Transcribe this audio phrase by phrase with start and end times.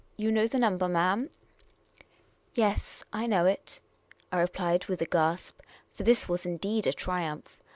[0.17, 1.29] You know the number, ma'am?"
[2.55, 3.79] Yes, I know it,"
[4.31, 5.59] I replied, with a gasp;
[5.93, 7.59] for this was in deed a triumph.